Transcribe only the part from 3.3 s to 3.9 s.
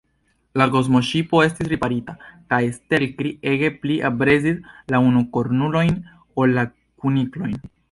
ege